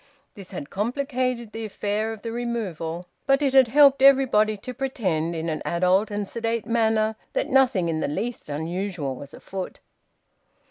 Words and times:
This 0.33 0.49
had 0.49 0.71
complicated 0.71 1.51
the 1.51 1.63
affair 1.63 2.11
of 2.11 2.23
the 2.23 2.31
removal; 2.31 3.05
but 3.27 3.43
it 3.43 3.53
had 3.53 3.67
helped 3.67 4.01
everybody 4.01 4.57
to 4.57 4.73
pretend, 4.73 5.35
in 5.35 5.47
an 5.47 5.61
adult 5.63 6.09
and 6.09 6.27
sedate 6.27 6.65
manner, 6.65 7.15
that 7.33 7.51
nothing 7.51 7.87
in 7.87 7.99
the 7.99 8.07
least 8.07 8.49
unusual 8.49 9.15
was 9.15 9.31
afoot. 9.31 9.79